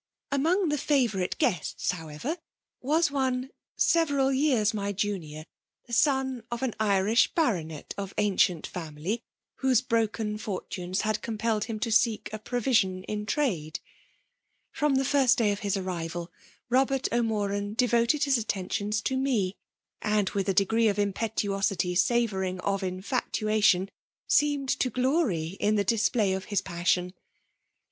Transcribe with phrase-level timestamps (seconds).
[0.31, 2.37] "Among the favourite guests^ however^
[2.81, 5.45] waa one> several years my junior,
[5.85, 9.21] the son of an Irish Baronet of ancient family*
[9.57, 13.79] whose broken fori tunes had compelled him to sock a provision in trade.
[14.71, 16.31] From the first day of his arrival,
[16.71, 19.55] Bobert O'Moran devoted his attentions to me;
[20.01, 23.87] and, with a degree of impetuosity savouring of in* fatuaiion,
[24.25, 27.11] seemed to glory in the display of his passion.
[27.11, 27.19] Mrs.